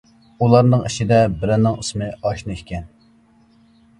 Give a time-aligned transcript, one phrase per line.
[0.43, 2.87] ئۇلارنىڭ ئىچىدە بىرىنىڭ ئىسمى ئاشنا ئىكەن.